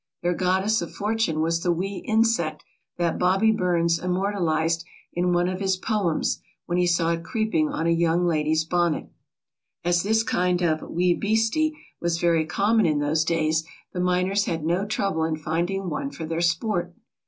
[0.23, 2.63] Their goddess of fortune was the wee insect
[2.97, 7.69] that Bobby Burns immortal ized in one of his poems when he saw it creeping
[7.69, 9.11] on a young lady's bonnet.
[9.83, 14.65] As this kind of "wee beastie" was very common in those days, the miners had
[14.65, 16.95] no trouble in finding one for their sport.